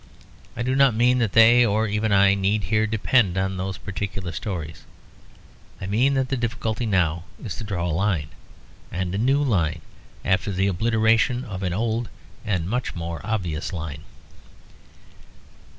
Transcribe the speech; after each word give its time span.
I 0.57 0.63
do 0.63 0.75
not 0.75 0.95
mean 0.95 1.19
that 1.19 1.33
they, 1.33 1.63
or 1.63 1.85
even 1.85 2.11
I, 2.11 2.33
need 2.33 2.63
here 2.63 2.87
depend 2.87 3.37
on 3.37 3.57
those 3.57 3.77
particular 3.77 4.31
stories; 4.31 4.83
I 5.79 5.85
mean 5.85 6.15
that 6.15 6.29
the 6.29 6.37
difficulty 6.37 6.87
now 6.87 7.25
is 7.45 7.55
to 7.57 7.63
draw 7.63 7.85
a 7.85 7.93
line, 7.93 8.29
and 8.91 9.13
a 9.13 9.19
new 9.19 9.43
line, 9.43 9.81
after 10.25 10.51
the 10.51 10.65
obliteration 10.65 11.43
of 11.45 11.61
an 11.61 11.75
old 11.75 12.09
and 12.43 12.67
much 12.67 12.95
more 12.95 13.21
obvious 13.23 13.71
line. 13.73 14.01